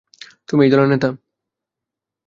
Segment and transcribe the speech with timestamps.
[0.49, 1.09] তুমি এই দলের নেতা?